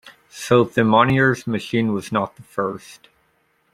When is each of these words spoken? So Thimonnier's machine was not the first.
So 0.31 0.65
Thimonnier's 0.65 1.45
machine 1.45 1.93
was 1.93 2.11
not 2.11 2.35
the 2.35 2.41
first. 2.41 3.07